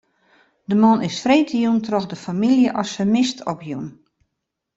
De 0.69 0.75
man 0.83 0.99
is 1.07 1.21
freedtejûn 1.23 1.79
troch 1.85 2.07
de 2.11 2.17
famylje 2.25 2.69
as 2.81 2.89
fermist 2.95 3.37
opjûn. 3.51 3.85